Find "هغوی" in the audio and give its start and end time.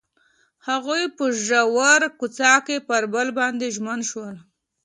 0.67-1.03